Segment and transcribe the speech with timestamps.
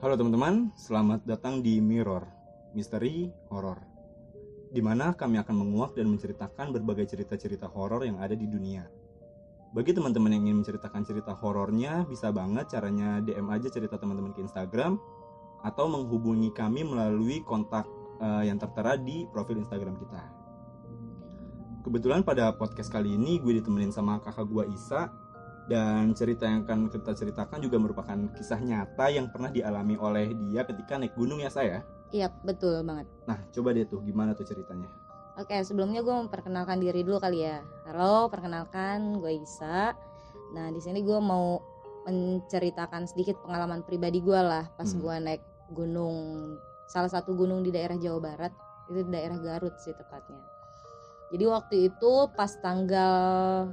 [0.00, 2.24] Halo teman-teman, selamat datang di Mirror,
[2.72, 3.84] Misteri Horor.
[4.72, 8.88] Di mana kami akan menguak dan menceritakan berbagai cerita-cerita horor yang ada di dunia.
[9.76, 14.40] Bagi teman-teman yang ingin menceritakan cerita horornya, bisa banget caranya DM aja cerita teman-teman ke
[14.40, 14.96] Instagram
[15.68, 17.84] atau menghubungi kami melalui kontak
[18.24, 20.22] eh, yang tertera di profil Instagram kita.
[21.84, 25.12] Kebetulan pada podcast kali ini gue ditemenin sama kakak gue Isa
[25.68, 30.64] dan cerita yang akan kita ceritakan juga merupakan kisah nyata yang pernah dialami oleh dia
[30.64, 31.84] ketika naik gunung ya saya.
[32.10, 33.06] Iya betul banget.
[33.28, 34.90] Nah coba deh tuh gimana tuh ceritanya?
[35.38, 37.62] Oke sebelumnya gue memperkenalkan diri dulu kali ya.
[37.86, 39.94] Halo perkenalkan gue Isa.
[40.50, 41.62] Nah di sini gue mau
[42.08, 45.00] menceritakan sedikit pengalaman pribadi gue lah pas Hmm.
[45.04, 46.16] gue naik gunung
[46.90, 48.52] salah satu gunung di daerah Jawa Barat
[48.90, 50.42] itu di daerah Garut sih tepatnya.
[51.30, 53.14] Jadi waktu itu pas tanggal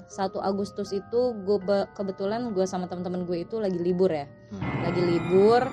[0.05, 1.57] 1 Agustus itu gue
[1.97, 4.29] kebetulan gue sama teman-teman gue itu lagi libur ya.
[4.85, 5.65] lagi libur.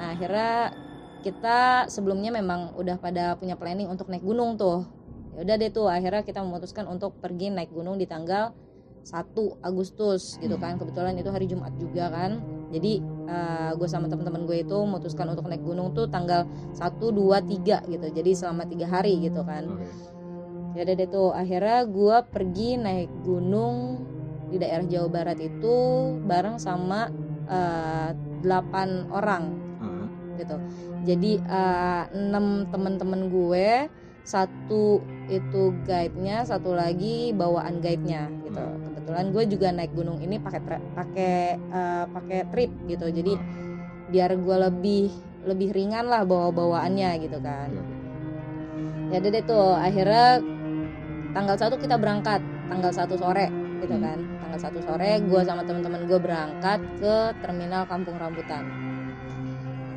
[0.00, 0.72] Nah, akhirnya
[1.20, 4.88] kita sebelumnya memang udah pada punya planning untuk naik gunung tuh.
[5.36, 8.56] Ya udah deh tuh, akhirnya kita memutuskan untuk pergi naik gunung di tanggal
[9.04, 10.80] 1 Agustus gitu kan.
[10.80, 12.40] Kebetulan itu hari Jumat juga kan.
[12.72, 13.04] Jadi
[13.76, 18.06] gue sama teman-teman gue itu memutuskan untuk naik gunung tuh tanggal 1 2 3 gitu.
[18.16, 19.76] Jadi selama tiga hari gitu kan.
[20.76, 24.04] Ya udah deh tuh, akhirnya gue pergi naik gunung
[24.48, 25.76] di daerah Jawa Barat itu
[26.24, 27.08] bareng sama
[27.48, 28.10] eh,
[28.40, 29.44] delapan orang
[29.78, 30.56] Ah, gitu.
[31.06, 33.86] Jadi eh, enam temen-temen gue,
[34.26, 38.64] satu itu guide-nya, satu lagi bawaan guide-nya gitu.
[38.90, 40.60] Kebetulan gue juga naik gunung ini pakai
[40.92, 43.06] pakai eh, pakai trip gitu.
[43.08, 43.46] Jadi ah,
[44.08, 45.06] biar gue lebih
[45.44, 47.94] lebih ringan lah bawa bawaannya gitu kan oke.
[49.08, 50.26] ya udah deh tuh akhirnya
[51.32, 53.46] tanggal satu kita berangkat tanggal satu sore
[53.78, 54.04] gitu Hmm.
[54.04, 58.64] kan tanggal satu sore gue sama teman-teman gue berangkat ke terminal Kampung Rambutan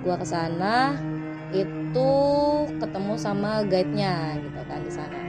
[0.01, 0.97] gue ke sana
[1.51, 2.09] itu
[2.79, 5.19] ketemu sama guide-nya gitu kan di sana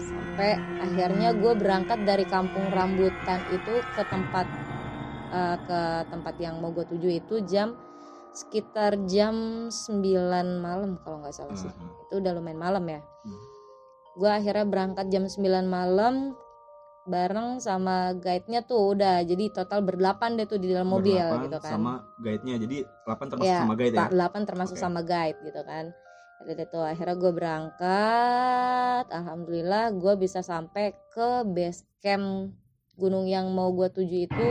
[0.00, 0.50] sampai
[0.82, 4.46] akhirnya gue berangkat dari Kampung Rambutan itu ke tempat
[5.32, 5.80] eh, ke
[6.10, 7.76] tempat yang mau gue tuju itu jam
[8.36, 10.04] sekitar jam 9
[10.60, 11.88] malam kalau nggak salah sih ah.
[12.04, 13.55] itu udah lumayan malam ya Hmm.
[14.16, 16.32] Gue akhirnya berangkat jam 9 malam
[17.06, 19.22] bareng sama guide-nya tuh udah.
[19.22, 21.72] Jadi total berdelapan deh tuh di dalam mobil gitu kan.
[21.78, 23.98] Sama guide-nya, jadi 8 termasuk ya sama guide ya?
[24.02, 24.82] tak- delapan termasuk Oke.
[24.82, 25.84] sama guide gitu kan.
[26.46, 29.04] Deh tuh akhirnya gue berangkat.
[29.08, 32.52] Alhamdulillah gue bisa sampai ke base camp
[32.96, 34.48] gunung yang mau gue tuju itu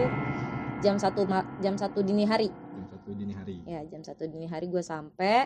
[0.81, 1.25] jam satu
[1.61, 2.49] jam satu dini hari.
[2.49, 3.55] Jam satu dini hari.
[3.69, 5.45] ya jam satu dini hari gue sampai.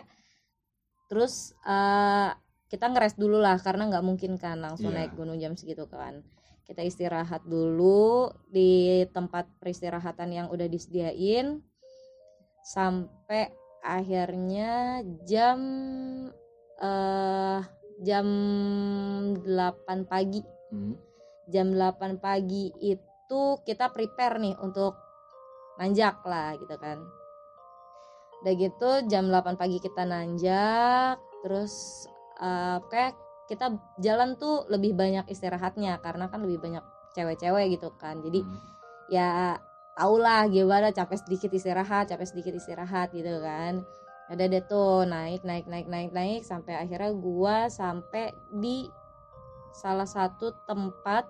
[1.10, 2.30] Terus eh,
[2.70, 5.10] kita ngeres dulu lah karena nggak mungkin kan langsung Iya.
[5.10, 6.22] naik gunung jam segitu kan
[6.64, 11.58] kita istirahat dulu di tempat peristirahatan yang udah disediain
[12.62, 13.50] sampai
[13.82, 15.58] akhirnya jam
[16.78, 17.60] eh
[18.00, 18.26] jam
[19.42, 20.94] 8 pagi Hmm.
[21.50, 24.94] jam 8 pagi itu kita prepare nih untuk
[25.76, 27.02] nanjak lah gitu kan
[28.40, 32.06] udah gitu jam 8 pagi kita nanjak terus
[32.40, 33.12] eh, kayak
[33.46, 33.66] kita
[33.98, 38.22] jalan tuh lebih banyak istirahatnya karena kan lebih banyak cewek-cewek gitu kan.
[38.22, 38.58] Jadi Hmm.
[39.10, 39.58] ya
[39.98, 43.82] tau lah gimana capek sedikit istirahat capek sedikit istirahat gitu kan.
[44.30, 48.86] Ada deh tuh naik naik naik naik naik sampai akhirnya gua sampai di
[49.74, 51.26] salah satu tempat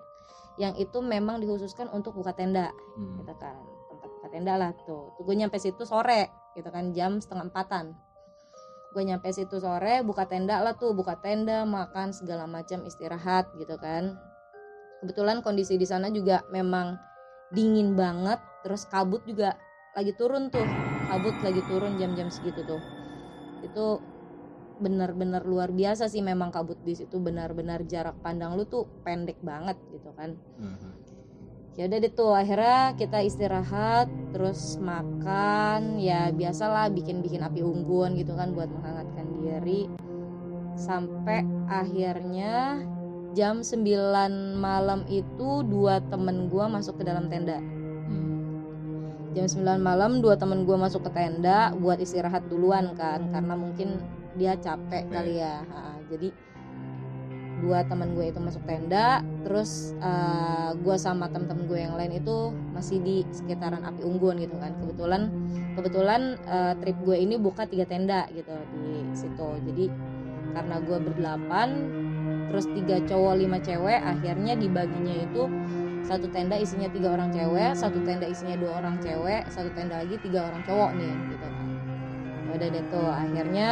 [0.61, 3.17] yang itu memang dikhususkan untuk buka tenda Hmm.
[3.17, 3.57] gitu kan.
[3.89, 5.09] Tempat buka tenda lah tuh.
[5.17, 7.97] Gue nyampe situ sore gitu kan jam setengah empatan
[8.91, 13.79] gue nyampe situ sore buka tenda lah tuh buka tenda makan segala macam istirahat gitu
[13.79, 14.19] kan.
[15.01, 16.99] Kebetulan kondisi di sana juga memang
[17.55, 19.55] dingin banget terus kabut juga
[19.95, 20.67] lagi turun tuh.
[21.07, 22.81] Kabut lagi turun jam-jam segitu tuh.
[23.63, 24.03] Itu
[24.81, 29.77] benar-benar luar biasa sih memang kabut di situ benar-benar jarak pandang lu tuh pendek banget
[29.93, 30.35] gitu kan.
[30.59, 31.10] Ah.
[31.79, 38.35] Ya udah deh tuh akhirnya kita istirahat terus makan ya biasalah bikin-bikin api unggun gitu
[38.35, 39.87] kan buat menghangatkan diri
[40.75, 42.83] sampai akhirnya
[43.31, 43.87] jam 9
[44.59, 47.59] malam itu dua temen gua masuk ke dalam tenda
[48.11, 49.31] Hmm.
[49.31, 54.03] jam 9 malam dua temen gua masuk ke tenda buat istirahat duluan kan karena mungkin
[54.35, 55.11] dia capek Capek.
[55.11, 55.79] kali ya Ha,
[56.11, 56.27] jadi
[57.61, 62.49] dua teman gue itu masuk tenda terus eh, gue sama temen-temen gue yang lain itu
[62.73, 64.73] masih di sekitaran api unggun gitu kan.
[64.81, 65.21] Kebetulan
[65.77, 69.47] kebetulan eh, trip gue ini buka tiga tenda gitu di situ.
[69.69, 69.85] Jadi
[70.51, 71.69] karena gue berdelapan
[72.51, 75.47] terus tiga cowok lima cewek akhirnya dibaginya itu
[76.03, 80.19] satu tenda isinya tiga orang cewek satu tenda isinya dua orang cewek satu tenda lagi
[80.19, 81.65] tiga orang cowok nih gitu kan.
[82.51, 83.69] Udah deh tuh akhirnya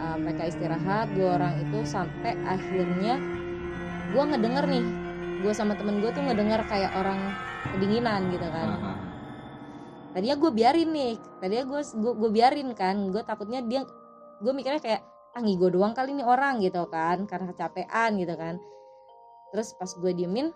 [0.00, 3.20] uh, mereka istirahat dua orang itu sampai akhirnya
[4.10, 4.84] gue ngedenger nih
[5.40, 7.20] gue sama temen gue tuh ngedenger kayak orang
[7.76, 8.92] kedinginan gitu kan Aha.
[10.16, 13.86] tadinya gue biarin nih tadinya gue gue biarin kan gue takutnya dia
[14.40, 18.58] gue mikirnya kayak ah gue doang kali ini orang gitu kan karena kecapean gitu kan
[19.54, 20.50] terus pas gue diemin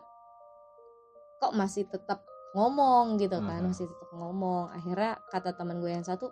[1.39, 3.71] kok masih tetap ngomong gitu kan Mhm.
[3.71, 6.31] masih tetap ngomong akhirnya kata teman gue yang satu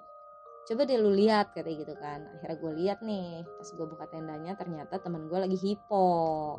[0.63, 2.23] coba deh lu lihat kayak gitu kan.
[2.39, 6.09] Akhirnya gue lihat nih pas gue buka tendanya ternyata teman gue lagi hipo.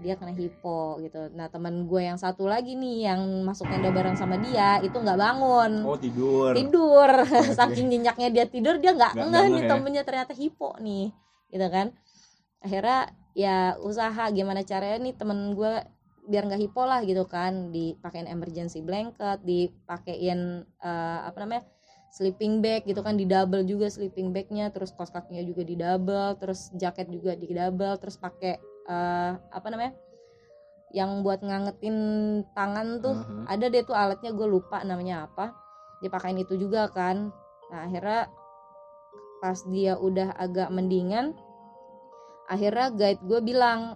[0.00, 1.30] dia kena hipo gitu.
[1.36, 5.18] Nah teman gue yang satu lagi nih yang masuk tenda bareng sama dia itu nggak
[5.20, 5.72] bangun.
[5.86, 6.56] Oh tidur.
[6.56, 7.10] tidur.
[7.58, 9.68] Saking nyenyaknya dia tidur dia nggak Nggak ngeh nih ya.
[9.70, 11.14] temennya ternyata hipo nih
[11.52, 11.94] gitu kan.
[12.64, 15.86] Akhirnya ya usaha gimana caranya nih temen gue
[16.26, 17.70] biar nggak hipo lah gitu kan.
[17.70, 21.62] Dipakein emergency blanket dipakein eh, apa namanya
[22.10, 26.34] sleeping bag gitu kan di double juga sleeping bagnya terus kos kakinya juga di double
[26.42, 28.58] terus jaket juga di double terus pakai
[28.90, 29.94] eh, apa namanya
[30.90, 31.96] yang buat ngangetin
[32.50, 33.54] tangan tuh Aha.
[33.54, 35.54] ada deh tuh alatnya gue lupa namanya apa
[36.02, 37.30] dipakein itu juga kan
[37.70, 38.26] nah akhirnya
[39.38, 41.38] pas dia udah agak mendingan
[42.50, 43.94] akhirnya guide gue bilang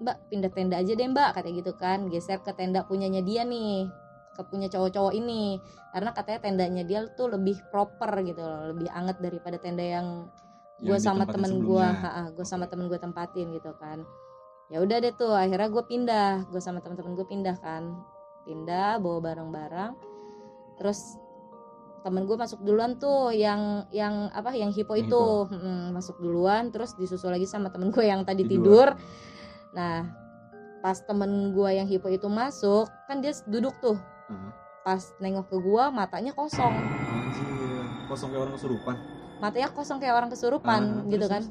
[0.00, 3.90] mbak pindah tenda aja deh mbak katanya gitu kan geser ke tenda punyanya dia nih
[4.40, 5.60] ke punya cowok-cowok ini.
[5.92, 10.32] Karena katanya tendanya dia tuh lebih proper gitu loh lebih anget daripada tenda yang
[10.80, 11.86] gue sama temen gue
[12.32, 14.00] gue sama temen gue tempatin gitu kan.
[14.72, 16.48] Ya udah deh tuh akhirnya gue pindah.
[16.48, 18.00] Gue sama temen-temen gue pindah kan.
[18.48, 19.92] Pindah bawa barang-barang.
[20.80, 21.20] Terus
[22.00, 25.22] temen gue masuk duluan tuh yang yang apa yang hipo Yang itu.
[25.52, 28.96] Mm, masuk duluan terus disusul lagi sama temen gue yang tadi Tidur.
[28.96, 30.08] tidur, nah
[30.80, 34.00] pas temen gue yang hipo itu masuk kan dia duduk tuh
[34.30, 34.48] Aha.
[34.80, 37.84] pas nengok ke gue matanya kosong Anjir.
[38.06, 38.96] Kosong kayak orang kesurupan.
[39.38, 41.42] matanya kosong kayak orang kesurupan Ah, gitu terus, kan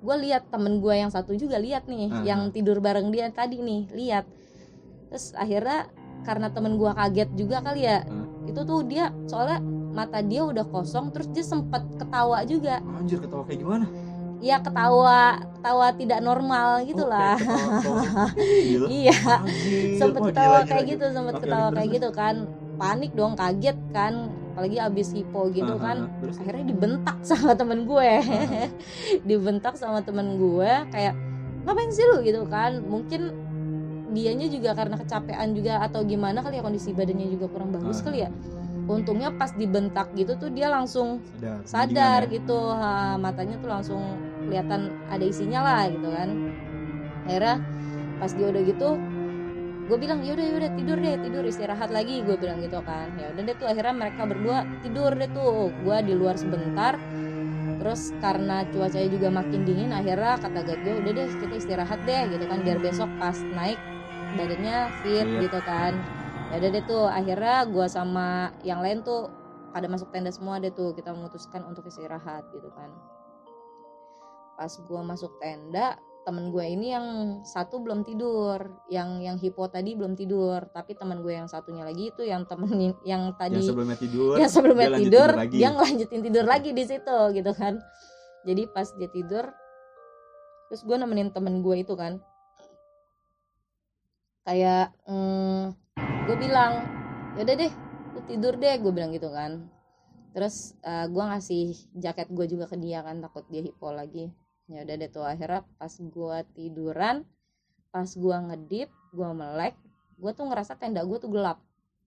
[0.00, 2.22] gue lihat temen gue yang satu juga lihat nih Ah.
[2.24, 4.24] yang tidur bareng dia tadi nih lihat
[5.08, 5.88] terus akhirnya
[6.22, 8.24] karena temen gue kaget juga kali ya Ah.
[8.44, 13.42] itu tuh dia soalnya mata dia udah kosong terus dia sempet ketawa juga Anjir ketawa
[13.42, 13.86] kayak gimana?
[14.44, 17.08] Ya ketawa ketawa tidak normal gitu Oh,
[18.92, 19.16] iya.
[19.96, 22.44] Sempet ketawa kayak gitu sempet ketawa kayak gitu kan.
[22.76, 24.28] Panik dong kaget kan.
[24.52, 25.96] Apalagi abis hipo gitu Aha, kan.
[26.20, 26.36] Terus?
[26.36, 28.10] Akhirnya dibentak sama temen gue.
[29.28, 31.16] Dibentak sama temen gue kayak
[31.64, 32.20] ngapain sih lu?
[32.20, 32.84] Gitu kan.
[32.84, 33.32] Mungkin
[34.12, 38.04] dianya juga karena kecapean juga atau gimana kali ya kondisi badannya juga kurang bagus Ah.
[38.04, 38.30] kali ya.
[38.84, 41.64] Untungnya pas dibentak gitu tuh dia langsung sadar.
[41.64, 42.32] sadar ya.
[42.36, 42.58] gitu.
[42.68, 44.02] Ha, matanya tuh langsung
[44.46, 46.28] kelihatan ada isinya lah gitu kan.
[47.24, 47.56] Akhirnya
[48.20, 48.90] pas dia udah gitu
[49.84, 53.12] gue bilang yaudah yaudah tidur deh tidur istirahat lagi gue bilang gitu kan.
[53.20, 55.72] Ya udah deh tuh akhirnya mereka berdua tidur deh tuh.
[55.84, 56.96] Gue di luar sebentar
[57.74, 62.22] terus karena cuacanya juga makin dingin akhirnya kata guide gue udah deh kita istirahat deh
[62.32, 63.76] gitu kan biar besok pas naik
[64.40, 65.40] badannya fit Iya.
[65.44, 65.92] gitu kan.
[66.48, 69.28] Ya udah deh tuh akhirnya gue sama yang lain tuh
[69.74, 72.94] pada masuk tenda semua deh tuh kita memutuskan untuk istirahat gitu kan
[74.54, 77.06] pas gue masuk tenda temen gue ini yang
[77.44, 78.56] satu belum tidur
[78.88, 82.72] yang yang hipo tadi belum tidur tapi temen gue yang satunya lagi itu yang temen
[82.80, 84.34] yang Yang tadi sebelumnya tidur.
[84.40, 85.56] yang sebelumnya dia tidur lagi.
[85.60, 87.74] dia ngelanjutin tidur lagi di situ gitu kan
[88.48, 89.44] jadi pas dia tidur
[90.72, 92.18] terus gue nemenin temen gue itu kan
[94.48, 95.62] kayak mm,
[96.24, 96.72] gue bilang
[97.36, 97.72] yaudah deh
[98.16, 99.68] lu tidur deh gue bilang gitu kan
[100.32, 101.64] terus eh, gue ngasih
[102.00, 104.32] jaket gue juga ke dia kan takut dia hipo lagi
[104.66, 107.16] ya udah deh tuh akhirnya pas gue tiduran
[107.90, 109.74] pas gue ngedip gue melek
[110.16, 111.60] gue tuh ngerasa tenda gue tuh gelap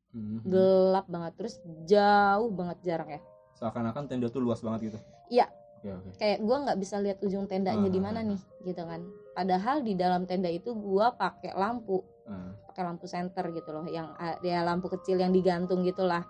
[0.08, 0.48] Mhm.
[0.48, 3.22] gelap banget terus jauh banget jaraknya
[3.54, 4.98] Seakan-akan tenda tuh luas banget gitu.
[5.30, 5.50] Iya.
[5.78, 6.10] Oke oke.
[6.18, 8.04] kayak gue nggak bisa lihat ujung tendanya di Ah.
[8.04, 13.06] mana nih gitu kan padahal di dalam tenda itu gue pakai lampu Ah, pakai lampu
[13.06, 14.10] senter gitu loh yang
[14.42, 16.26] ya lampu kecil yang digantung gitulah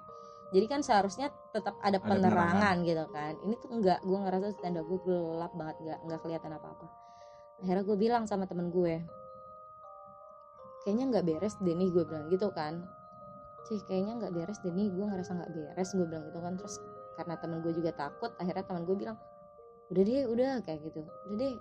[0.48, 2.75] jadi kan seharusnya tetap ada Ada penerangan.
[2.88, 3.34] gitu kan.
[3.44, 6.88] Ini tuh enggak gue ngerasa tenda gue gelap banget nggak nggak kelihatan apa apa
[7.58, 9.01] akhirnya gue bilang sama temen gue
[10.86, 12.86] kayaknya nggak beres deh nih gue bilang gitu kan.
[13.68, 16.54] Sih kayaknya nggak beres deh nih gue ngerasa nggak beres gue bilang gitu kan.
[16.56, 16.75] Terus
[17.20, 19.18] karena temen gue juga takut akhirnya temen gue bilang
[19.92, 21.04] udah deh udah kayak gitu.
[21.27, 21.54] Udah deh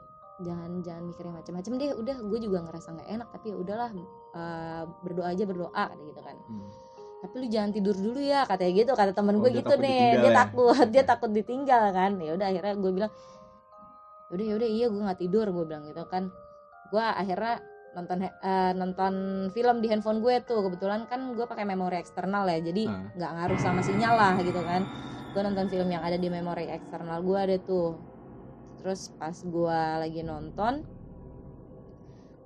[0.47, 2.17] jangan jangan mikirin macam-macam deh udah.
[2.23, 3.91] Gue juga ngerasa nggak enak tapi ya udahlah
[4.37, 6.37] eh, berdoa aja berdoa gitu kan.
[6.47, 6.71] Hmm.
[7.27, 8.93] Tapi lu jangan tidur dulu ya katanya gitu.
[8.95, 10.35] Kata temen Oh, gue gitu nih dia ya?
[10.35, 12.17] takut dia takut ditinggal kan.
[12.23, 13.13] Ya udah akhirnya gue bilang
[14.27, 16.31] udah yaudah iya gue nggak tidur gue bilang gitu kan.
[16.89, 17.59] Gue akhirnya
[17.97, 19.15] nonton eh, nonton
[19.51, 20.63] film di handphone gue tuh.
[20.63, 23.11] Kebetulan kan gue pakai memori eksternal ya jadi Ah.
[23.13, 24.87] nggak ngaruh sama sinyal lah gitu kan.
[25.35, 27.99] Gue nonton film yang ada di memori eksternal gue ada tuh.
[28.81, 30.87] Terus pas gue lagi nonton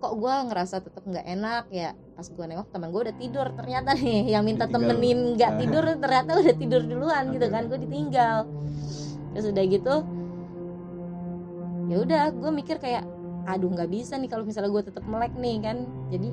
[0.01, 3.91] kok gue ngerasa tetap nggak enak ya pas gue nengok teman gue udah tidur ternyata
[3.93, 4.89] nih yang minta Ditinggal.
[4.89, 5.59] temenin nggak Ah.
[5.61, 8.37] tidur ternyata udah tidur duluan gitu kan gue ditinggal.
[9.37, 9.95] Terus udah gitu
[11.91, 13.05] ya udah gue mikir kayak
[13.45, 15.77] aduh nggak bisa nih kalau misalnya gue tetap melek nih kan.
[16.09, 16.29] Jadi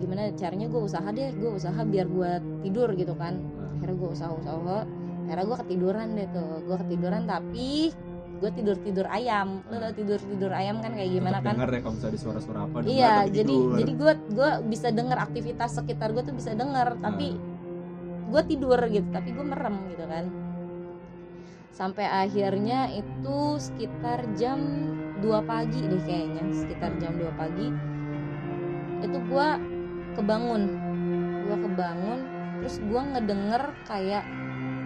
[0.00, 2.30] gimana caranya gue usaha deh gue usaha biar gue
[2.62, 3.42] tidur gitu kan.
[3.76, 4.86] Akhirnya gue usaha usaha
[5.30, 7.94] akhirnya gue ketiduran deh tuh gue ketiduran tapi
[8.40, 9.60] gue tidur tidur ayam.
[9.68, 11.54] Lo tau tidur tidur ayam kan kayak gimana kan?
[11.60, 13.76] dengar ya kalau misalnya suara-suara apa dengar iya jadi tidur.
[13.76, 17.36] jadi gue gue bisa denger aktivitas sekitar gue tuh bisa denger tapi
[18.30, 20.24] gue tidur gitu tapi gue merem gitu kan.
[21.70, 24.58] Sampai akhirnya itu sekitar jam
[25.20, 27.68] 2 pagi deh kayaknya sekitar jam 2 pagi
[29.04, 29.48] itu gue
[30.16, 30.62] kebangun.
[31.44, 32.20] Gue kebangun
[32.60, 34.24] terus gue ngedenger kayak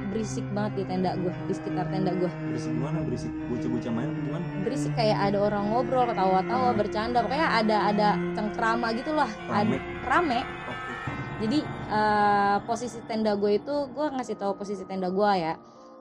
[0.04, 2.98] berisik banget di tenda gue di sekitar tenda gue berisik gimana?
[3.00, 4.44] Berisik bocah-bocah main gimana?
[4.60, 6.78] Berisik kayak ada orang ngobrol ketawa-tawa Hmm.
[6.78, 9.30] bercanda pokoknya ada ada cengkrama gitu lah.
[9.46, 9.76] Rame.
[9.76, 10.40] ada rame.
[10.40, 10.92] Oke.
[11.40, 11.58] jadi
[11.90, 15.54] eh, posisi tenda gue itu gue ngasih tahu posisi tenda gue ya.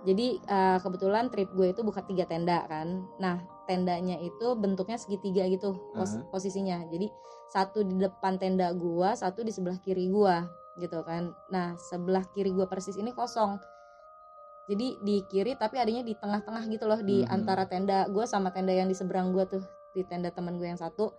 [0.04, 2.88] Jadi eh, kebetulan trip gue itu buka tiga tenda kan.
[3.18, 6.28] Nah tendanya itu bentuknya segitiga gitu pos- Aha.
[6.30, 6.84] posisinya.
[6.88, 7.08] Jadi
[7.48, 10.36] satu di depan tenda gue satu di sebelah kiri gue
[10.78, 11.32] gitu kan.
[11.48, 13.56] Nah sebelah kiri gue persis ini kosong
[14.64, 17.30] jadi di kiri tapi adanya di tengah-tengah gitu loh di Mhm.
[17.30, 20.80] antara tenda gue sama tenda yang di seberang gue tuh di tenda teman gue yang
[20.80, 21.12] satu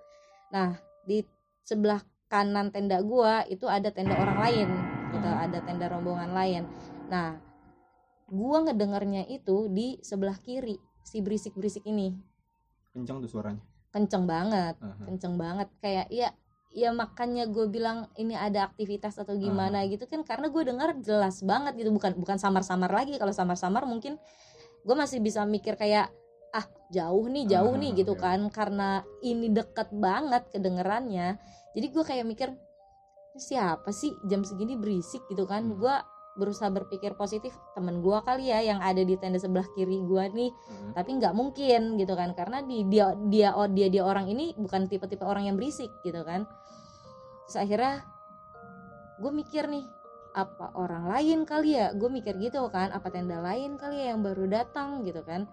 [0.49, 0.75] nah
[1.05, 1.21] di
[1.63, 4.69] sebelah kanan tenda gua itu ada tenda orang lain
[5.13, 5.45] gitu Hmm.
[5.45, 6.63] ada tenda rombongan lain
[7.07, 7.39] nah
[8.27, 10.75] gua ngedengarnya itu di sebelah kiri
[11.05, 12.17] si berisik berisik ini
[12.91, 15.05] kencang tuh suaranya kenceng banget Aha.
[15.07, 16.33] kenceng banget kayak ya
[16.75, 21.38] ya makanya gue bilang ini ada aktivitas atau gimana gitu kan karena gue dengar jelas
[21.47, 21.95] banget gitu.
[21.95, 23.14] Bukan bukan samar-samar lagi.
[23.14, 24.19] Kalau samar-samar mungkin
[24.83, 26.11] gue masih bisa mikir kayak
[26.54, 28.26] ah jauh nih jauh Ah, nih gitu oke.
[28.26, 28.43] kan.
[28.50, 31.38] Karena ini deket banget kedengerannya.
[31.78, 32.49] Jadi gue kayak mikir
[33.38, 34.11] siapa sih?
[34.26, 35.62] Jam segini berisik gitu kan.
[35.71, 35.78] Hmm.
[35.78, 35.95] gue
[36.35, 40.50] berusaha berpikir positif temen gue kali ya yang ada di tenda sebelah kiri gue nih.
[40.50, 40.99] Aha.
[40.99, 44.91] tapi nggak mungkin gitu kan karena di dia dia oh, dia dia orang ini bukan
[44.91, 46.47] tipe-tipe orang yang berisik gitu kan.
[47.47, 48.03] Terus akhirnya
[49.23, 49.87] gue mikir nih
[50.35, 51.95] apa orang lain kali ya?
[51.95, 55.47] Gue mikir gitu kan apa tenda lain kali ya yang baru datang gitu kan.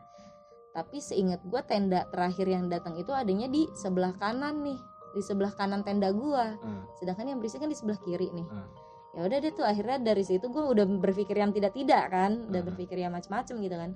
[0.73, 4.79] Tapi seingat gue tenda terakhir yang datang itu adanya di sebelah kanan nih
[5.11, 8.47] di sebelah kanan tenda gue Ah, sedangkan yang berisik kan di sebelah kiri nih.
[8.47, 8.67] Ah.
[9.11, 12.61] Ya udah deh tuh akhirnya dari situ gue udah berpikir yang tidak tidak kan udah
[12.61, 12.69] Hmm.
[12.71, 13.91] berpikir yang macam-macam gitu kan.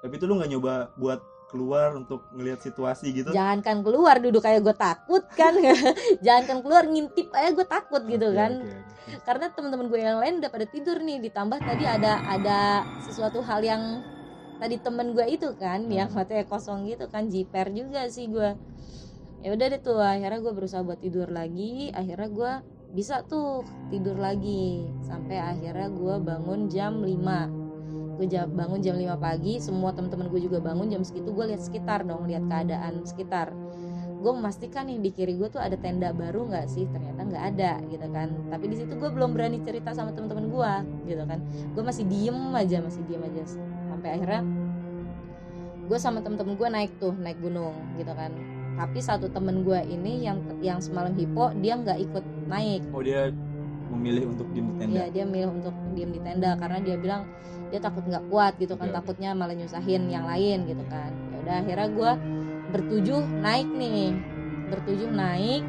[0.00, 3.34] Tapi itu lu nggak nyoba buat keluar untuk ngelihat situasi gitu?
[3.34, 5.58] Jangankan keluar duduk kayak gue takut kan.
[6.24, 8.52] Jangankan keluar ngintip aja gue takut gitu kan.
[9.26, 12.58] karena teman-teman gue yang lain udah pada tidur nih ditambah tadi ada ada
[13.02, 14.06] sesuatu hal yang
[14.56, 15.90] tadi temen gue itu kan Hmm.
[15.90, 18.54] yang matanya kosong gitu kan jiper juga sih gue
[19.40, 22.52] ya udah deh tuh akhirnya gue berusaha buat tidur lagi akhirnya gue
[22.90, 24.86] bisa tuh tidur lagi.
[25.06, 27.60] Sampai akhirnya gue bangun jam 5
[28.20, 32.04] gue bangun jam 5 pagi semua teman-teman gue juga bangun jam segitu gue lihat sekitar
[32.04, 33.48] dong lihat keadaan sekitar.
[34.20, 36.84] Gue memastikan nih di kiri gue tuh ada tenda baru nggak sih?
[36.92, 38.28] Ternyata nggak ada gitu kan.
[38.52, 40.72] Tapi di situ gue belum berani cerita sama teman-teman gue
[41.16, 41.40] gitu kan.
[41.72, 43.42] Gue masih diem aja masih diem aja.
[43.88, 44.44] Sampai akhirnya
[45.88, 48.36] gue sama temen-temen gue naik tuh naik gunung gitu kan.
[48.76, 52.82] Tapi satu temen gue ini yang yang semalam hipo dia nggak ikut naik.
[52.90, 53.30] Oh dia
[53.90, 54.94] memilih untuk diem di tenda?
[54.98, 57.22] Iya dia milih untuk diem di tenda karena dia bilang
[57.70, 58.96] dia takut nggak kuat gitu kan oke.
[58.98, 61.14] takutnya malah nyusahin yang lain gitu kan.
[61.30, 62.12] Ya udah akhirnya gue
[62.74, 64.10] bertujuh naik nih.
[64.70, 65.62] Bertujuh naik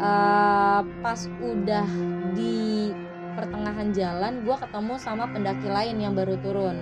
[0.00, 1.88] Eh, pas udah
[2.32, 2.88] di
[3.36, 6.76] pertengahan jalan gue ketemu sama pendaki lain yang baru turun.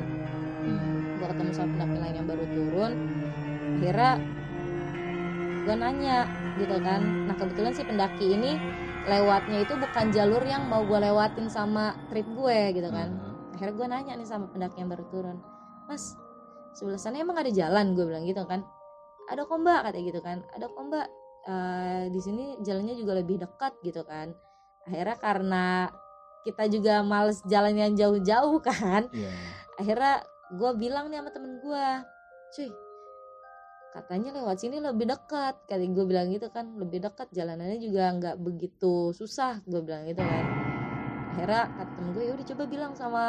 [0.59, 1.19] Hmm.
[1.19, 2.93] gue ketemu sama pendaki lain yang baru turun
[3.79, 4.13] akhirnya
[5.67, 6.19] gue nanya
[6.63, 7.01] gitu kan.
[7.27, 8.55] Nah kebetulan si pendaki ini
[9.07, 13.09] lewatnya itu bukan jalur yang mau gue lewatin sama trip gue gitu kan.
[13.15, 13.27] Aha.
[13.59, 15.39] akhirnya gue nanya nih sama pendaki yang baru turun
[15.91, 16.15] mas
[16.73, 17.97] sebelah sana emang ada jalan?
[17.97, 18.63] Gue bilang gitu kan.
[19.29, 20.39] Ada kok mbak katanya gitu kan.
[20.55, 21.07] Ada kok mbak.
[21.49, 24.31] Eh, di sini jalannya juga lebih dekat gitu kan.
[24.87, 25.65] Akhirnya karena
[26.47, 29.31] kita juga males jalan yang jauh-jauh kan Iya.
[29.77, 30.15] akhirnya
[30.55, 31.87] gue bilang nih sama temen gue
[32.57, 32.69] cuy
[33.89, 35.65] katanya lewat sini lebih dekat.
[35.65, 37.33] Kata gue bilang gitu kan lebih dekat.
[37.33, 40.45] Jalanannya juga nggak begitu susah gue bilang gitu kan.
[41.35, 43.25] Akhirnya kata temen gue ya udah coba bilang sama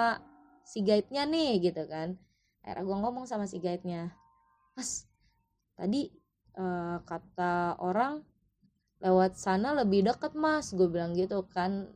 [0.66, 2.20] si guide-nya nih gitu kan.
[2.63, 4.12] Akhirnya gue ngomong sama si guide-nya.
[4.75, 5.08] Mas
[5.80, 6.12] tadi
[6.58, 8.24] eh, kata orang
[9.00, 11.88] lewat sana lebih dekat mas gue bilang gitu kan.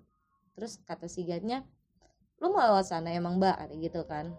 [0.56, 1.68] Terus kata si guide-nya
[2.40, 3.60] lu mau lewat sana emang mbak?
[3.80, 4.32] Gitu kan.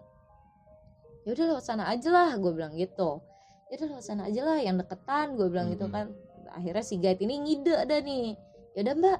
[1.25, 3.34] Ya udah lewat sana aja lah gue bilang gitu
[3.75, 5.91] ya udah lewat sana aja lah yang deketan gue bilang gitu Mhm.
[5.91, 6.05] kan.
[6.49, 8.39] Akhirnya si guide ini ngide ada nih.
[8.71, 9.19] Ya udah mbak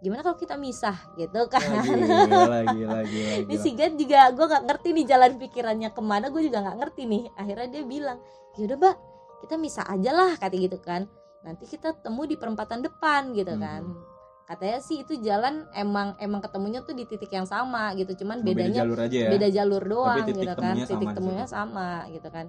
[0.00, 0.96] gimana kalau kita misah?
[1.14, 1.60] Gitu kan.
[1.60, 3.04] Gila, ini
[3.44, 3.60] gila.
[3.60, 7.02] si guide juga gue nggak ngerti nih jalan pikirannya ke mana gue juga nggak ngerti
[7.04, 7.22] nih.
[7.36, 8.18] Akhirnya dia bilang
[8.56, 8.96] ya udah mbak
[9.40, 11.04] kita misah aja lah kata gitu kan.
[11.40, 13.84] Nanti kita temu di perempatan depan gitu kan.
[13.84, 14.08] Mhm.
[14.50, 18.18] katanya sih itu jalan emang emang ketemunya tuh di titik yang sama gitu.
[18.18, 19.30] Cuman Cuma beda bedanya jalur aja ya.
[19.30, 20.58] beda jalur doang titik gitu kan.
[20.58, 22.46] temunya sama titik temunya sama gitu kan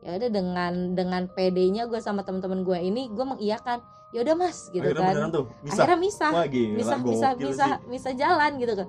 [0.00, 3.80] ya udah dengan dengan PD-nya gue sama teman-teman gue ini gue mengiyakan
[4.10, 5.72] ya udah mas gitu Akhirnya kan tuh, bisa.
[5.76, 7.44] akhirnya misah Wah, gila, misah misah sih.
[7.46, 8.88] misah misah jalan gitu kan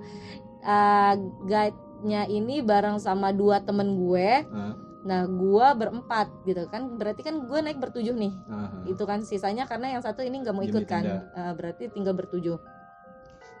[0.62, 4.78] Eh, guide-nya ini bareng sama dua temen gue Hah?
[5.02, 8.86] nah gue berempat gitu kan berarti kan gue naik bertujuh nih Aha.
[8.86, 11.02] itu kan sisanya karena yang satu ini nggak mau ikut kan.
[11.02, 12.62] Eh, berarti tinggal bertujuh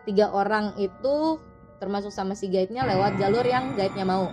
[0.02, 1.42] tiga orang itu
[1.78, 4.30] termasuk sama si guide-nya lewat jalur yang guide-nya mau.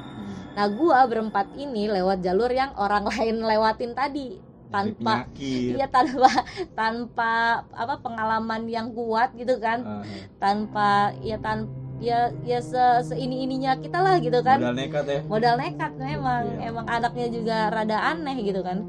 [0.60, 4.44] Nah gua berempat ini lewat jalur yang orang lain lewatin tadi.
[4.70, 5.82] Tanpa penyakit.
[5.82, 6.30] iya tanpa
[6.78, 10.04] tanpa apa pengalaman yang kuat gitu kan.
[10.36, 11.72] Tanpa ya tan
[12.04, 14.60] ya ya se, seini ininya kita lah gitu kan.
[14.60, 15.20] Modal nekat ya.
[15.26, 16.44] modal nekat memang.
[16.60, 16.70] Iya.
[16.70, 18.84] emang anaknya juga rada aneh gitu kan.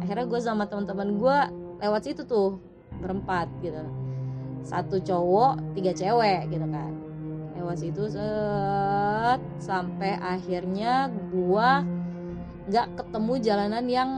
[0.00, 1.38] Akhirnya gue sama teman-teman gue
[1.82, 2.62] lewat situ tuh
[3.02, 3.82] berempat gitu.
[4.62, 7.01] Satu cowok tiga cewek gitu kan
[7.62, 11.70] lewat situ set sampai akhirnya gue
[12.66, 14.10] nggak ketemu jalanan yang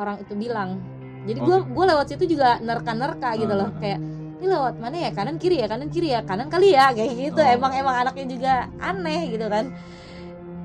[0.00, 0.80] orang itu bilang.
[1.28, 1.68] Jadi gue Oke.
[1.76, 3.76] gue lewat situ juga nerka-nerka gitu loh Ah.
[3.76, 4.00] kayak
[4.36, 5.10] ini lewat mana ya?
[5.12, 5.66] Kanan kiri ya?
[5.68, 6.20] Kanan kiri ya?
[6.24, 6.92] Kanan kali ya?
[6.96, 7.40] Kayak gitu.
[7.44, 7.54] Oh.
[7.56, 9.76] emang emang anaknya juga aneh gitu kan.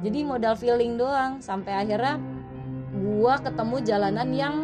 [0.02, 2.16] Jadi modal feeling doang sampai akhirnya
[2.96, 4.56] gua ketemu jalanan yang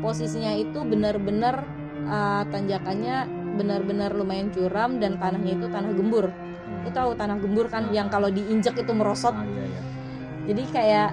[0.00, 1.68] posisinya itu benar-benar
[2.08, 3.28] uh, tanjakannya
[3.60, 6.32] benar-benar lumayan curam dan tanahnya itu tanah gembur
[6.84, 7.92] Lu tahu tanah gembur kan Ah.
[7.92, 9.34] yang kalau diinjek itu merosot.
[9.36, 9.82] Ah, iya, iya.
[10.50, 11.10] jadi kayak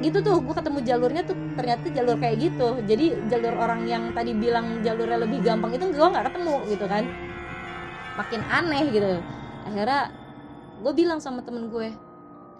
[0.00, 2.68] gitu tuh gue ketemu jalurnya tuh ternyata jalur kayak gitu.
[2.88, 7.04] Jadi jalur orang yang tadi bilang jalurnya lebih gampang itu gue nggak ketemu gitu kan.
[8.16, 9.12] Makin aneh gitu.
[9.68, 10.10] Akhirnya
[10.80, 11.92] gue bilang sama temen gue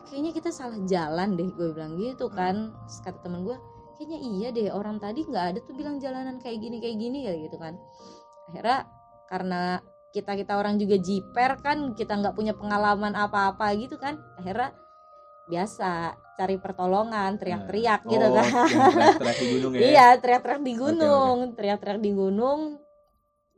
[0.09, 2.73] kayaknya kita salah jalan deh gue bilang gitu kan.
[2.87, 3.57] Terus kata temen gue
[3.97, 7.41] kayaknya iya deh orang tadi nggak ada tuh bilang jalanan kayak gini kayak gini kayak
[7.49, 7.75] gitu kan.
[8.53, 8.79] Akhirnya
[9.29, 9.63] karena
[10.11, 14.19] kita kita orang juga jiper kan kita nggak punya pengalaman apa-apa gitu kan.
[14.35, 14.75] Akhirnya
[15.51, 18.47] biasa cari pertolongan teriak-teriak gitu Oh, kan.
[19.19, 19.81] teriak-teriak di gunung ya.
[19.83, 22.61] iya teriak-teriak di gunung teriak-teriak di gunung.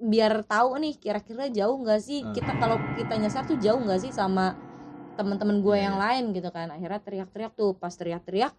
[0.03, 2.21] Biar tahu nih kira-kira jauh nggak sih?
[2.27, 2.35] Hmm.
[2.35, 4.57] kita kalau kita nyasar tuh jauh nggak sih sama
[5.15, 6.03] teman-teman gue Iya, yang iya.
[6.09, 6.69] lain gitu kan?
[6.73, 8.53] Akhirnya teriak-teriak tuh pas teriak-teriak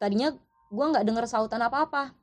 [0.00, 0.32] tadinya
[0.72, 2.16] gue nggak dengar sautan apa-apa.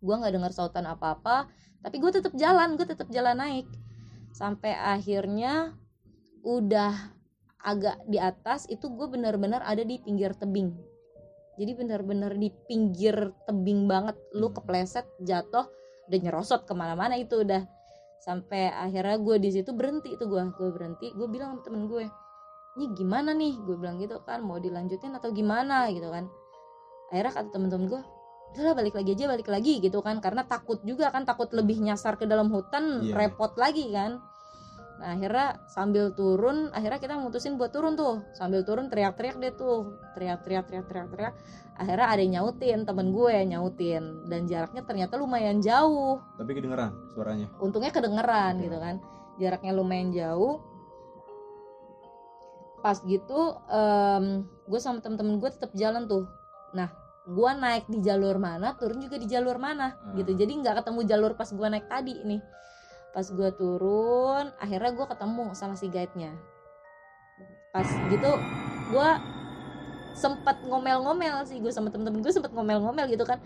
[0.00, 1.48] Gue nggak dengar sautan apa-apa
[1.80, 3.64] tapi gue tetap jalan gue tetap jalan naik
[4.30, 5.74] sampai akhirnya
[6.46, 6.94] udah
[7.60, 10.72] agak di atas itu gue benar-benar ada di pinggir tebing.
[11.60, 14.16] Jadi benar-benar di pinggir tebing banget.
[14.32, 14.56] Lu Hmm.
[14.56, 15.68] kepleset jatuh
[16.08, 17.68] udah nyerosot ke mana-mana itu udah.
[18.20, 21.12] Sampai akhirnya gue di situ berhenti itu gue gue berhenti.
[21.12, 22.04] Gue bilang sama temen gue
[22.80, 23.60] ini gimana nih?
[23.60, 25.92] Gue bilang gitu kan mau dilanjutin atau gimana?
[25.92, 26.32] Gitu kan.
[27.12, 28.02] Akhirnya kata temen-temen gue
[28.50, 30.18] udahlah balik lagi aja balik lagi gitu kan.
[30.18, 33.14] Karena takut juga kan takut lebih nyasar ke dalam hutan Iya.
[33.14, 34.18] repot lagi kan.
[35.00, 38.20] Nah akhirnya sambil turun akhirnya kita mutusin buat turun tuh.
[38.36, 39.96] Sambil turun teriak-teriak deh tuh.
[40.12, 41.34] Teriak-teriak teriak-teriak teriak.
[41.80, 44.28] Akhirnya ada yang nyautin temen gue nyautin.
[44.28, 46.20] Dan jaraknya ternyata lumayan jauh.
[46.36, 47.48] Tapi kedengeran suaranya.
[47.64, 48.64] untungnya kedengeran Oke.
[48.68, 48.96] gitu kan.
[49.40, 50.60] Jaraknya lumayan jauh.
[52.84, 53.56] Pas gitu
[54.68, 56.28] gue sama temen-temen gue tetap jalan tuh.
[56.76, 56.92] Nah
[57.28, 60.16] gue naik di jalur mana turun juga di jalur mana Ah.
[60.16, 60.32] gitu.
[60.32, 62.40] Jadi nggak ketemu jalur pas gue naik tadi nih.
[63.12, 66.32] Pas gue turun akhirnya gue ketemu sama si guide-nya.
[67.70, 68.30] Pas gitu
[68.90, 69.10] gue
[70.16, 71.60] sempet ngomel-ngomel sih.
[71.60, 73.38] Gue sama temen-temen gue sempet ngomel-ngomel gitu kan.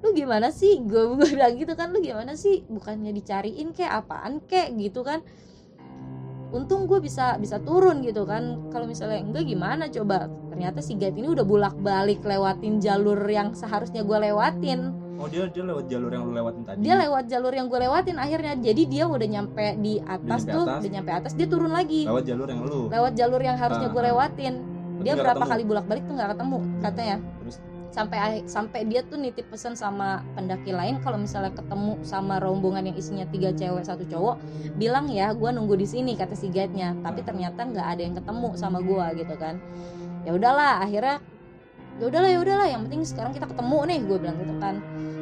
[0.00, 0.80] Lu gimana sih?
[0.80, 1.92] Gue bilang gitu kan.
[1.92, 2.64] Lu gimana sih?
[2.66, 5.20] Bukannya dicariin kayak apaan kayak gitu kan
[6.50, 11.14] untung gue bisa bisa turun gitu kan kalau misalnya enggak gimana coba ternyata si guide
[11.14, 14.80] ini udah bolak balik lewatin jalur yang seharusnya gue lewatin
[15.20, 16.80] Oh dia dia lewat jalur yang lu lewatin tadi.
[16.80, 20.64] dia lewat jalur yang gue lewatin akhirnya jadi dia udah nyampe di atas nyampe tuh
[20.64, 20.80] atas.
[20.80, 22.80] udah nyampe atas dia turun lagi lewat jalur yang lu.
[22.88, 24.06] lewat jalur yang harusnya Ah, gue ah.
[24.08, 25.52] lewatin Tapi dia berapa ketemu.
[25.52, 27.56] kali bolak balik tuh nggak ketemu katanya Terus
[27.90, 32.96] sampai sampai dia tuh nitip pesan sama pendaki lain kalau misalnya ketemu sama rombongan yang
[32.96, 34.38] isinya tiga cewek satu cowok
[34.78, 38.14] bilang ya gue nunggu di sini kata si guide nya tapi ternyata nggak ada yang
[38.14, 39.58] ketemu sama gue gitu kan.
[40.22, 41.18] Ya udahlah akhirnya
[41.98, 44.74] ya udahlah ya udahlah yang penting sekarang kita ketemu nih gue bilang gitu kan.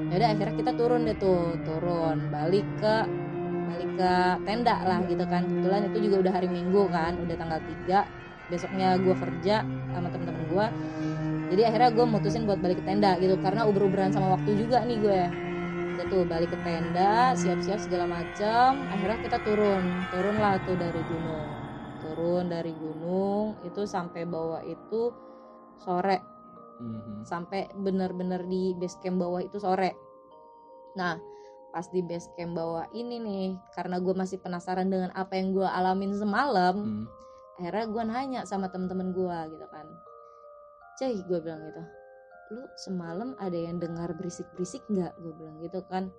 [0.09, 2.95] Ya udah akhirnya kita turun deh tuh turun balik ke
[3.69, 4.13] balik ke
[4.45, 5.43] tenda lah gitu kan.
[5.49, 9.61] Kebetulan itu juga udah hari minggu kan udah tanggal 3 besoknya gue kerja
[9.93, 10.67] sama temen-temen gue
[11.49, 14.99] jadi akhirnya gue mutusin buat balik ke tenda gitu karena uber-uberan sama waktu juga nih
[15.01, 15.23] gue.
[16.09, 21.49] Tuh balik ke tenda siap-siap segala macam akhirnya kita turun turun lah tuh dari gunung.
[22.01, 25.13] Turun dari gunung itu sampai bawah itu
[25.81, 26.39] sore.
[26.79, 27.27] Mhm.
[27.27, 29.99] sampai bener-bener di base camp bawah itu sore.
[30.95, 31.19] Nah
[31.75, 35.67] pas di base camp bawah ini nih karena gue masih penasaran dengan apa yang gue
[35.69, 37.05] alamin semalam Hmm.
[37.59, 39.87] akhirnya gue nanya sama temen-temen gue gitu kan
[40.99, 41.83] cuy gue bilang gitu.
[42.59, 45.15] Lu semalam ada yang dengar berisik-berisik nggak?
[45.23, 46.11] Gue bilang gitu kan.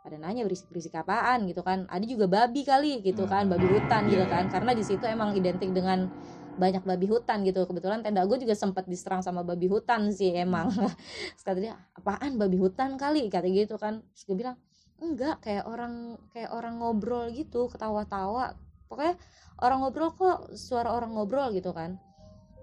[0.00, 1.44] Pada nanya berisik-berisik apaan?
[1.44, 1.84] Gitu kan.
[1.92, 3.52] Ada juga babi kali gitu kan.
[3.52, 4.32] Babi hutan gitu Iya.
[4.32, 4.44] kan.
[4.48, 6.08] Karena di situ emang identik dengan
[6.56, 7.68] banyak babi hutan gitu.
[7.68, 10.72] Kebetulan tenda gue juga sempat diserang sama babi hutan sih emang.
[11.36, 13.28] Terus kata dia apaan babi hutan kali?
[13.28, 14.00] Kata gitu kan.
[14.16, 14.56] Terus gue bilang
[15.00, 18.56] enggak kayak orang kayak orang ngobrol gitu ketawa-tawa.
[18.88, 19.18] Pokoknya
[19.60, 22.00] orang ngobrol kok suara orang ngobrol gitu kan.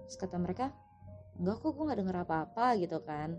[0.08, 0.72] Terus kata mereka
[1.38, 3.38] enggak kok gue nggak denger apa-apa gitu kan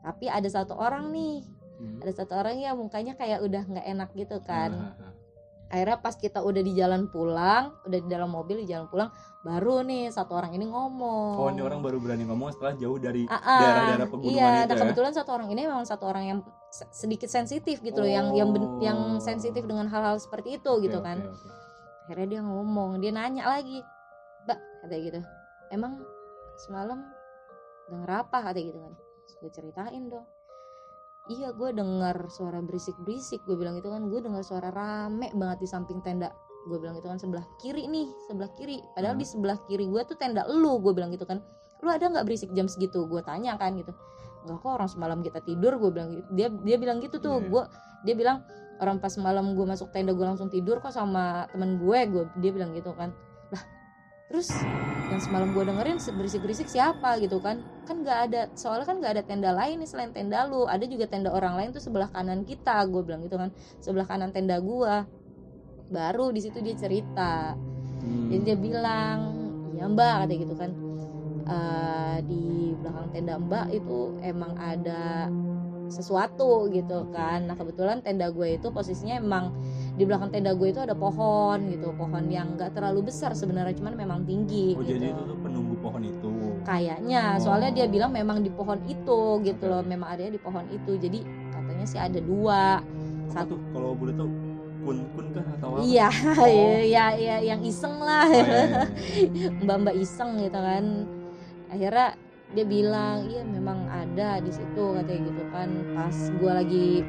[0.00, 1.98] tapi ada satu orang nih Hmm.
[1.98, 5.12] ada satu orang yang mukanya kayak udah nggak enak gitu kan Ah, ah, ah.
[5.68, 9.10] akhirnya pas kita udah di jalan pulang udah di dalam mobil di jalan pulang
[9.42, 13.26] baru nih satu orang ini ngomong Oh, ini orang baru berani ngomong setelah jauh dari
[13.26, 13.58] Ah, ah.
[13.58, 14.78] daerah-daerah pegunungan iya, itu nah ya.
[14.78, 18.48] kebetulan satu orang ini memang satu orang yang se- sedikit sensitif gitu loh, yang yang
[18.48, 18.78] ben- Oh.
[18.78, 21.18] yang sensitif dengan hal-hal seperti itu Oke, gitu kan.
[21.18, 21.48] oke.
[22.04, 23.82] Akhirnya dia ngomong, dia nanya lagi,
[24.44, 25.20] Mbak, kata gitu,
[25.68, 25.98] emang
[26.60, 27.02] semalam
[27.92, 28.92] denger apa kata gitu kan.
[28.96, 30.26] Terus gue ceritain dong.
[31.30, 33.44] Iya gue dengar suara berisik-berisik.
[33.46, 36.34] Gue bilang itu kan gue dengar suara rame banget di samping tenda.
[36.66, 38.82] Gue bilang itu kan sebelah kiri nih Sebelah kiri.
[38.96, 39.22] Padahal Hmm.
[39.22, 41.38] di sebelah kiri gue tuh tenda lu Gue bilang gitu kan.
[41.84, 43.06] Lu ada nggak berisik jam segitu?
[43.06, 43.94] Gue tanya kan gitu.
[44.42, 46.26] Enggak kok orang semalam kita tidur Gue bilang gitu.
[46.34, 47.38] Dia dia bilang gitu tuh.
[47.38, 47.50] Iya.
[47.52, 47.62] Gue
[48.02, 48.42] Dia bilang
[48.82, 51.98] orang pas malam gue masuk tenda gue langsung tidur kok sama temen gue.
[52.10, 53.14] Gue dia bilang gitu kan
[54.32, 54.64] terus
[55.12, 57.60] yang semalam gue dengerin berisik berisik siapa gitu kan?
[57.84, 60.64] Kan nggak ada soalnya kan nggak ada tenda lain nih selain tenda lu.
[60.64, 63.52] Ada juga tenda orang lain tuh sebelah kanan kita gue bilang gitu kan.
[63.84, 64.94] Sebelah kanan tenda gue
[65.92, 67.52] baru di situ dia cerita.
[68.02, 68.34] Hmm.
[68.34, 69.18] jadi dia bilang
[69.76, 70.70] iya mbak kata gitu kan.
[71.44, 75.28] "Eh, di belakang tenda mbak itu emang ada
[75.92, 77.44] sesuatu gitu kan.
[77.44, 79.52] Nah kebetulan tenda gue itu posisinya emang
[79.92, 83.92] di belakang tenda gue itu ada pohon gitu pohon yang nggak terlalu besar sebenarnya cuman
[83.92, 86.28] memang tinggi Oh, gitu jadi itu tuh penunggu pohon itu.
[86.64, 87.42] kayaknya Oh.
[87.42, 89.68] soalnya dia bilang memang di pohon itu gitu Oke.
[89.68, 94.14] loh memang adanya di pohon itu jadi katanya sih ada dua Apa satu kalau boleh
[94.14, 94.28] tuh
[94.82, 95.84] kun-kun kah atau apa?
[95.84, 96.80] iya Oh.
[96.82, 98.64] ya, ya yang iseng lah Oh, iya, iya,
[99.28, 99.48] iya.
[99.62, 100.84] mbak-mbak iseng gitu kan
[101.68, 102.08] akhirnya
[102.52, 107.00] dia bilang iya memang ada di situ katanya gitu kan pas gua lagi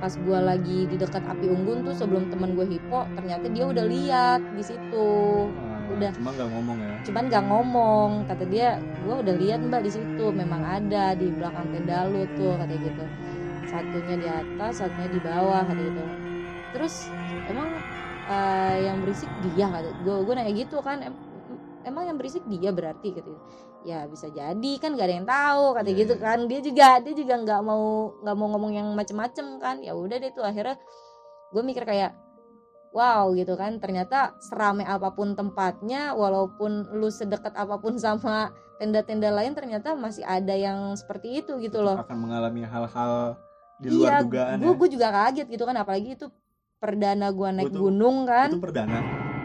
[0.00, 3.84] pas gua lagi di dekat api unggun tuh sebelum teman gue hipo ternyata dia udah
[3.84, 5.08] lihat di situ.
[5.52, 6.10] Ah, Udah.
[6.16, 6.92] Cuma nggak ngomong ya.
[7.04, 8.10] cuman gak ngomong.
[8.24, 8.68] Kata dia
[9.04, 10.24] gua udah lihat mbak di situ.
[10.32, 13.04] Memang ada di belakang tenda lu tuh katanya gitu.
[13.68, 16.02] Satunya di atas satunya di bawah kata gitu.
[16.72, 16.94] Terus
[17.46, 17.68] emang
[18.24, 21.29] eh, yang berisik dia kata gue gue nanya gitu kan em-
[21.84, 23.36] emang yang berisik dia berarti gitu
[23.82, 24.04] ya.
[24.06, 26.22] Bisa jadi kan gak ada yang tahu kata Iya, gitu iya.
[26.22, 26.38] kan.
[26.46, 27.84] Dia juga dia juga nggak mau
[28.20, 29.80] nggak mau ngomong yang macem-macem kan.
[29.80, 30.76] Ya udah deh tuh akhirnya
[31.50, 32.12] gue mikir kayak
[32.92, 33.78] wow gitu kan.
[33.78, 40.24] Ternyata seramai apa pun tempatnya walaupun lu sedekat apa pun sama tenda-tenda lain ternyata masih
[40.24, 42.00] ada yang seperti itu gitu loh.
[42.00, 43.36] Akan mengalami hal-hal
[43.80, 44.76] di luar dugaan gue ya.
[44.76, 45.76] gue juga kaget gitu kan.
[45.76, 46.26] Apalagi itu
[46.80, 48.48] perdana gue naik Itu- gunung kan.
[48.48, 48.98] Itu perdana,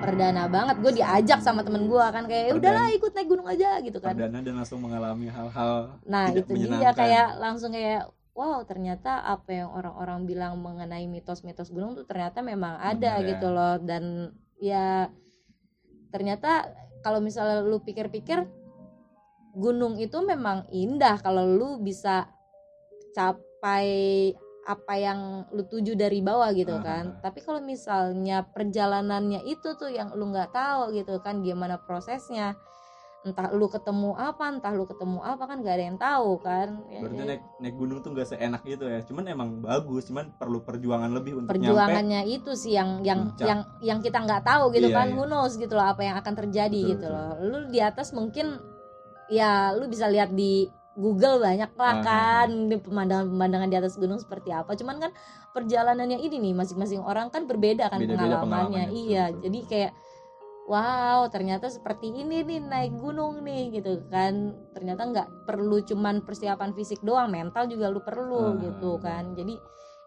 [0.06, 0.76] perdana banget.
[0.80, 4.13] Gue diajak sama temen gue kan kayak "Ya udahlah ikut naik gunung aja gitu kan.
[4.13, 6.96] Perdana dan langsung mengalami hal-hal nah tidak itu dia menyenangkan.
[6.96, 8.04] kayak langsung kayak
[8.36, 13.24] wow ternyata apa yang orang-orang bilang mengenai mitos-mitos gunung tuh ternyata memang ada Benar.
[13.24, 13.30] ya.
[13.34, 13.76] gitu loh.
[13.82, 14.04] Dan
[14.62, 14.88] ya
[16.13, 16.70] ternyata
[17.04, 18.48] kalau misalnya lu pikir-pikir
[19.56, 22.28] gunung itu memang indah kalau lu bisa
[23.15, 26.82] capai apa yang lu tuju dari bawah gitu Ah.
[26.82, 32.58] kan tapi kalau misalnya perjalanannya itu tuh yang lu nggak tahu gitu kan gimana prosesnya
[33.21, 37.01] entah lu ketemu apa entah lu ketemu apa kan gak ada yang tahu kan Ya,
[37.01, 39.01] Berarti jadi naik naik gunung tuh nggak seenak gitu ya.
[39.01, 41.58] Cuman emang bagus, cuman perlu perjuangan lebih untuk nyampe.
[41.58, 43.49] perjuangannya itu sih yang yang puncak.
[43.49, 45.15] yang yang kita nggak tahu gitu Iya, kan iya.
[45.17, 47.17] who knows gitu loh apa yang akan terjadi Betul, gitu betul.
[47.17, 48.45] loh lu di atas mungkin
[49.28, 54.15] ya lu bisa lihat di Google banyak lah Ah, kan di pemandangan-pemandangan di atas gunung
[54.15, 54.79] seperti apa.
[54.79, 55.12] Cuman kan
[55.51, 58.43] perjalanannya ini nih masing-masing orang kan berbeda kan Beda-beda pengalamannya.
[58.43, 59.41] pengalamannya, betul, iya betul.
[59.43, 59.91] jadi kayak
[60.65, 64.55] wow ternyata seperti ini nih naik gunung nih gitu kan.
[64.71, 69.36] Ternyata nggak perlu cuman persiapan fisik doang mental juga lu perlu Ah, gitu kan.
[69.36, 69.60] Jadi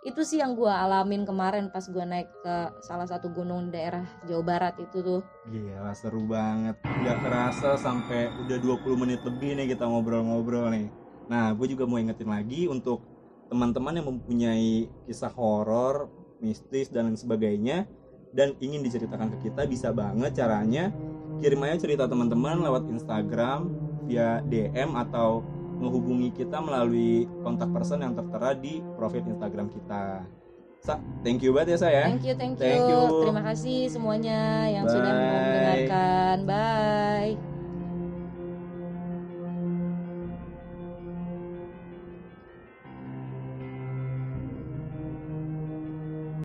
[0.06, 2.56] itu sih yang gue alamin kemarin pas gue naik ke
[2.86, 5.20] salah satu gunung daerah Jawa Barat itu tuh.
[5.50, 6.78] Gila seru banget.
[6.86, 10.86] Gak kerasa sampai udah 20 menit lebih nih kita ngobrol-ngobrol nih.
[11.26, 13.02] Nah gue juga mau ingetin lagi untuk
[13.50, 16.06] teman-teman yang mempunyai kisah horor,
[16.38, 17.88] mistis dan lain sebagainya
[18.28, 20.92] Dan ingin diceritakan ke kita bisa banget caranya.
[21.40, 23.72] Kirim aja cerita teman-teman lewat Instagram
[24.04, 25.42] via DM atau
[25.78, 30.26] menghubungi kita melalui kontak person yang tertera di profil Instagram kita.
[30.78, 30.94] Sa,
[31.26, 33.26] thank you banget ya saya thank you thank you, Thank you.
[33.26, 35.26] terima kasih semuanya yang sudah Bye.
[35.26, 36.36] mendengarkan.
[36.46, 37.57] Bye